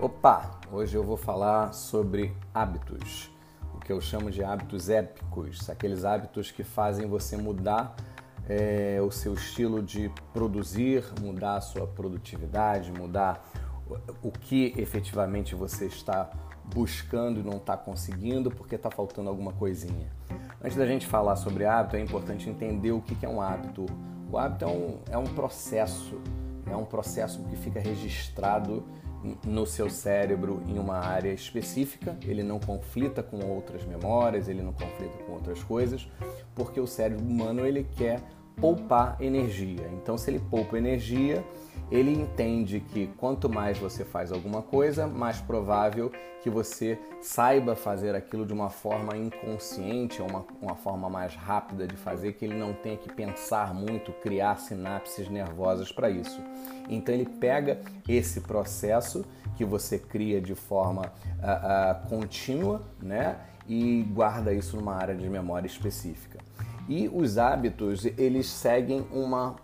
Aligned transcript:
Opa! 0.00 0.60
Hoje 0.70 0.96
eu 0.96 1.02
vou 1.02 1.16
falar 1.16 1.72
sobre 1.72 2.32
hábitos, 2.54 3.28
o 3.74 3.80
que 3.80 3.90
eu 3.90 4.00
chamo 4.00 4.30
de 4.30 4.44
hábitos 4.44 4.88
épicos, 4.88 5.68
aqueles 5.68 6.04
hábitos 6.04 6.52
que 6.52 6.62
fazem 6.62 7.08
você 7.08 7.36
mudar 7.36 7.96
é, 8.48 9.00
o 9.02 9.10
seu 9.10 9.34
estilo 9.34 9.82
de 9.82 10.08
produzir, 10.32 11.02
mudar 11.20 11.56
a 11.56 11.60
sua 11.60 11.84
produtividade, 11.84 12.92
mudar 12.92 13.44
o 14.22 14.30
que 14.30 14.72
efetivamente 14.76 15.56
você 15.56 15.86
está 15.86 16.30
buscando 16.72 17.40
e 17.40 17.42
não 17.42 17.56
está 17.56 17.76
conseguindo 17.76 18.52
porque 18.52 18.76
está 18.76 18.92
faltando 18.92 19.28
alguma 19.28 19.52
coisinha. 19.52 20.12
Antes 20.62 20.76
da 20.76 20.86
gente 20.86 21.08
falar 21.08 21.34
sobre 21.34 21.64
hábito, 21.64 21.96
é 21.96 22.00
importante 22.00 22.48
entender 22.48 22.92
o 22.92 23.02
que 23.02 23.26
é 23.26 23.28
um 23.28 23.40
hábito. 23.40 23.84
O 24.30 24.38
hábito 24.38 24.64
é 24.64 24.68
um, 24.68 24.98
é 25.10 25.18
um 25.18 25.26
processo, 25.26 26.20
é 26.70 26.76
um 26.76 26.84
processo 26.84 27.42
que 27.50 27.56
fica 27.56 27.80
registrado 27.80 28.84
no 29.44 29.66
seu 29.66 29.90
cérebro 29.90 30.62
em 30.66 30.78
uma 30.78 30.96
área 30.96 31.32
específica, 31.32 32.16
ele 32.22 32.42
não 32.42 32.58
conflita 32.58 33.22
com 33.22 33.44
outras 33.44 33.84
memórias, 33.84 34.48
ele 34.48 34.62
não 34.62 34.72
conflita 34.72 35.18
com 35.24 35.32
outras 35.32 35.62
coisas, 35.62 36.08
porque 36.54 36.80
o 36.80 36.86
cérebro 36.86 37.24
humano 37.24 37.66
ele 37.66 37.86
quer 37.96 38.22
poupar 38.60 39.16
energia. 39.20 39.88
Então, 39.92 40.16
se 40.18 40.30
ele 40.30 40.38
poupa 40.38 40.76
energia, 40.76 41.44
ele 41.90 42.12
entende 42.12 42.80
que 42.80 43.06
quanto 43.16 43.48
mais 43.48 43.78
você 43.78 44.04
faz 44.04 44.30
alguma 44.30 44.60
coisa, 44.60 45.06
mais 45.06 45.40
provável 45.40 46.12
que 46.42 46.50
você 46.50 46.98
saiba 47.20 47.74
fazer 47.74 48.14
aquilo 48.14 48.46
de 48.46 48.52
uma 48.52 48.68
forma 48.68 49.16
inconsciente, 49.16 50.22
uma, 50.22 50.44
uma 50.60 50.74
forma 50.74 51.08
mais 51.08 51.34
rápida 51.34 51.86
de 51.86 51.96
fazer, 51.96 52.34
que 52.34 52.44
ele 52.44 52.54
não 52.54 52.72
tenha 52.74 52.96
que 52.96 53.12
pensar 53.12 53.74
muito, 53.74 54.12
criar 54.12 54.56
sinapses 54.56 55.28
nervosas 55.28 55.90
para 55.90 56.10
isso. 56.10 56.40
Então 56.88 57.14
ele 57.14 57.26
pega 57.26 57.80
esse 58.06 58.42
processo 58.42 59.24
que 59.56 59.64
você 59.64 59.98
cria 59.98 60.40
de 60.40 60.54
forma 60.54 61.02
uh, 61.02 62.04
uh, 62.04 62.08
contínua, 62.08 62.82
né, 63.02 63.38
e 63.66 64.02
guarda 64.02 64.52
isso 64.52 64.76
numa 64.76 64.94
área 64.94 65.14
de 65.14 65.28
memória 65.28 65.66
específica. 65.66 66.47
E 66.88 67.08
os 67.08 67.36
hábitos, 67.36 68.06
eles 68.16 68.46
seguem 68.46 69.06
uma 69.12 69.56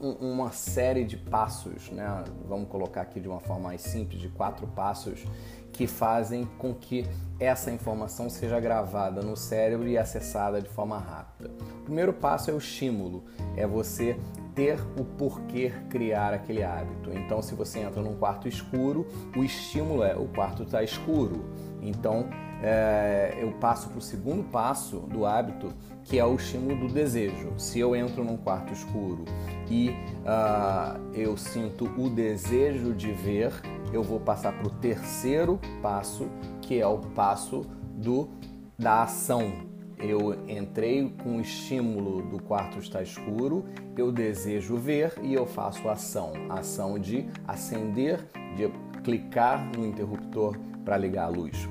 uma 0.00 0.50
série 0.50 1.04
de 1.04 1.16
passos, 1.16 1.90
né? 1.90 2.24
vamos 2.48 2.68
colocar 2.68 3.02
aqui 3.02 3.20
de 3.20 3.28
uma 3.28 3.40
forma 3.40 3.68
mais 3.68 3.80
simples, 3.80 4.20
de 4.20 4.28
quatro 4.28 4.66
passos, 4.66 5.24
que 5.72 5.86
fazem 5.86 6.44
com 6.58 6.74
que 6.74 7.06
essa 7.38 7.70
informação 7.70 8.28
seja 8.28 8.58
gravada 8.58 9.22
no 9.22 9.36
cérebro 9.36 9.86
e 9.86 9.96
acessada 9.96 10.60
de 10.60 10.68
forma 10.68 10.98
rápida. 10.98 11.50
O 11.80 11.84
primeiro 11.84 12.12
passo 12.12 12.50
é 12.50 12.54
o 12.54 12.58
estímulo, 12.58 13.24
é 13.56 13.66
você 13.66 14.18
ter 14.58 14.80
o 14.98 15.04
porquê 15.04 15.72
criar 15.88 16.34
aquele 16.34 16.64
hábito. 16.64 17.12
Então, 17.16 17.40
se 17.40 17.54
você 17.54 17.78
entra 17.78 18.02
num 18.02 18.16
quarto 18.16 18.48
escuro, 18.48 19.06
o 19.36 19.44
estímulo 19.44 20.02
é 20.02 20.16
o 20.16 20.26
quarto 20.26 20.64
está 20.64 20.82
escuro. 20.82 21.44
Então, 21.80 22.28
é, 22.60 23.38
eu 23.40 23.52
passo 23.52 23.88
para 23.88 23.98
o 23.98 24.00
segundo 24.00 24.42
passo 24.50 24.96
do 24.96 25.24
hábito, 25.24 25.72
que 26.02 26.18
é 26.18 26.24
o 26.24 26.34
estímulo 26.34 26.88
do 26.88 26.92
desejo. 26.92 27.52
Se 27.56 27.78
eu 27.78 27.94
entro 27.94 28.24
num 28.24 28.36
quarto 28.36 28.72
escuro 28.72 29.24
e 29.70 29.90
uh, 29.90 31.14
eu 31.14 31.36
sinto 31.36 31.84
o 31.96 32.10
desejo 32.10 32.92
de 32.94 33.12
ver, 33.12 33.52
eu 33.92 34.02
vou 34.02 34.18
passar 34.18 34.52
para 34.58 34.66
o 34.66 34.70
terceiro 34.70 35.60
passo, 35.80 36.26
que 36.62 36.80
é 36.80 36.86
o 36.86 36.98
passo 36.98 37.64
do 37.94 38.28
da 38.76 39.04
ação. 39.04 39.52
Eu 40.00 40.48
entrei 40.48 41.12
com 41.22 41.38
o 41.38 41.40
estímulo 41.40 42.22
do 42.22 42.40
quarto 42.42 42.78
está 42.78 43.02
escuro, 43.02 43.64
eu 43.96 44.12
desejo 44.12 44.76
ver 44.76 45.12
e 45.22 45.34
eu 45.34 45.44
faço 45.44 45.88
ação, 45.88 46.32
ação 46.48 46.98
de 46.98 47.26
acender, 47.46 48.20
de 48.56 48.70
clicar 49.02 49.70
no 49.76 49.84
interruptor 49.84 50.56
para 50.84 50.96
ligar 50.96 51.24
a 51.24 51.28
luz. 51.28 51.68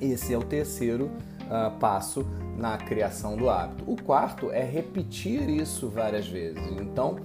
Esse 0.00 0.34
é 0.34 0.38
o 0.38 0.42
terceiro 0.42 1.10
uh, 1.44 1.76
passo 1.78 2.26
na 2.56 2.76
criação 2.76 3.36
do 3.36 3.48
hábito. 3.48 3.90
O 3.90 4.00
quarto 4.00 4.50
é 4.50 4.62
repetir 4.62 5.48
isso 5.48 5.88
várias 5.88 6.28
vezes. 6.28 6.62
Então, 6.80 7.16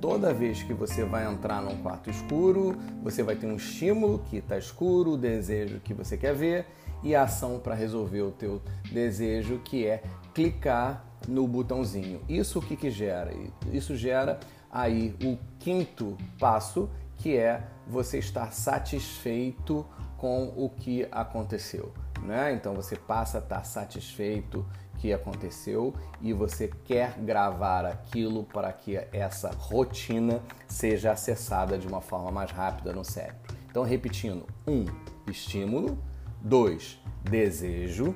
toda 0.00 0.32
vez 0.32 0.62
que 0.62 0.72
você 0.72 1.04
vai 1.04 1.26
entrar 1.26 1.60
num 1.60 1.76
quarto 1.82 2.08
escuro, 2.08 2.76
você 3.02 3.22
vai 3.22 3.34
ter 3.34 3.46
um 3.46 3.56
estímulo 3.56 4.20
que 4.30 4.36
está 4.36 4.56
escuro, 4.56 5.12
o 5.12 5.16
desejo 5.16 5.80
que 5.80 5.92
você 5.92 6.16
quer 6.16 6.34
ver 6.34 6.66
e 7.02 7.14
a 7.14 7.22
ação 7.22 7.58
para 7.58 7.74
resolver 7.74 8.22
o 8.22 8.30
teu 8.30 8.60
desejo, 8.90 9.58
que 9.58 9.86
é 9.86 10.02
clicar 10.34 11.04
no 11.28 11.46
botãozinho. 11.46 12.20
Isso 12.28 12.58
o 12.58 12.62
que, 12.62 12.76
que 12.76 12.90
gera? 12.90 13.32
Isso 13.72 13.96
gera 13.96 14.40
aí 14.70 15.14
o 15.22 15.38
quinto 15.58 16.16
passo, 16.38 16.88
que 17.16 17.36
é 17.36 17.62
você 17.86 18.18
estar 18.18 18.52
satisfeito 18.52 19.86
com 20.16 20.52
o 20.56 20.68
que 20.68 21.06
aconteceu. 21.10 21.92
Né? 22.22 22.52
Então 22.52 22.74
você 22.74 22.96
passa 22.96 23.38
a 23.38 23.40
estar 23.40 23.64
satisfeito 23.64 24.64
que 24.98 25.12
aconteceu 25.12 25.92
e 26.20 26.32
você 26.32 26.70
quer 26.84 27.18
gravar 27.18 27.84
aquilo 27.84 28.44
para 28.44 28.72
que 28.72 28.96
essa 29.12 29.50
rotina 29.50 30.40
seja 30.68 31.10
acessada 31.10 31.76
de 31.76 31.88
uma 31.88 32.00
forma 32.00 32.30
mais 32.30 32.52
rápida 32.52 32.92
no 32.92 33.04
cérebro. 33.04 33.40
Então, 33.68 33.82
repetindo: 33.82 34.46
um, 34.64 34.84
estímulo, 35.28 35.98
dois, 36.42 37.00
desejo, 37.22 38.14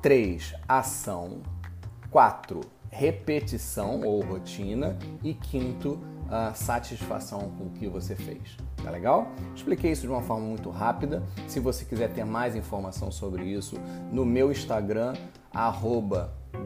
três, 0.00 0.54
ação, 0.68 1.42
quatro, 2.10 2.60
repetição 2.90 4.02
ou 4.02 4.20
rotina 4.20 4.98
e 5.22 5.32
quinto, 5.32 5.98
a 6.28 6.54
satisfação 6.54 7.50
com 7.58 7.64
o 7.64 7.70
que 7.70 7.88
você 7.88 8.16
fez. 8.16 8.56
Tá 8.82 8.90
legal? 8.90 9.30
Expliquei 9.54 9.92
isso 9.92 10.02
de 10.02 10.08
uma 10.08 10.22
forma 10.22 10.46
muito 10.46 10.70
rápida. 10.70 11.22
Se 11.46 11.60
você 11.60 11.84
quiser 11.84 12.12
ter 12.12 12.24
mais 12.24 12.56
informação 12.56 13.10
sobre 13.10 13.44
isso, 13.44 13.76
no 14.10 14.24
meu 14.24 14.50
Instagram, 14.50 15.14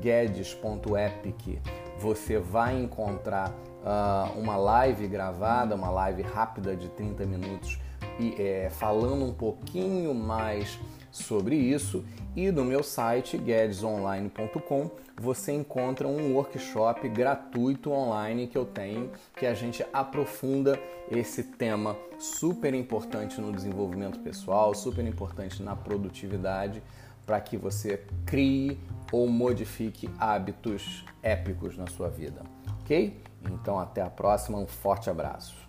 guedes.epic, 0.01 1.61
você 1.99 2.39
vai 2.39 2.81
encontrar 2.81 3.53
uh, 3.87 4.39
uma 4.39 4.57
live 4.57 5.07
gravada, 5.07 5.75
uma 5.75 5.91
live 5.91 6.23
rápida 6.23 6.77
de 6.77 6.89
30 6.89 7.25
minutos, 7.25 7.79
e, 8.19 8.35
é, 8.41 8.69
falando 8.71 9.25
um 9.25 9.33
pouquinho 9.33 10.13
mais 10.15 10.79
sobre 11.11 11.55
isso. 11.55 12.05
E 12.35 12.51
no 12.51 12.65
meu 12.65 12.83
site 12.83 13.39
guedesonline.com 13.39 14.91
você 15.19 15.53
encontra 15.53 16.07
um 16.07 16.35
workshop 16.35 17.09
gratuito 17.09 17.91
online 17.91 18.47
que 18.47 18.59
eu 18.59 18.67
tenho 18.67 19.11
que 19.35 19.47
a 19.47 19.55
gente 19.55 19.85
aprofunda 19.91 20.79
esse 21.11 21.43
tema 21.43 21.97
super 22.19 22.75
importante 22.75 23.41
no 23.41 23.51
desenvolvimento 23.51 24.19
pessoal, 24.19 24.75
super 24.75 25.07
importante 25.07 25.63
na 25.63 25.75
produtividade 25.75 26.83
para 27.25 27.41
que 27.41 27.57
você 27.57 28.05
crie 28.27 28.79
ou 29.11 29.27
modifique 29.27 30.09
hábitos 30.19 31.05
épicos 31.23 31.77
na 31.77 31.87
sua 31.87 32.09
vida, 32.09 32.43
ok? 32.87 33.21
Então 33.45 33.79
até 33.79 34.01
a 34.01 34.09
próxima, 34.09 34.59
um 34.59 34.67
forte 34.67 35.11
abraço. 35.11 35.66